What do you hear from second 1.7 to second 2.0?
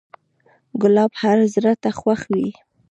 ته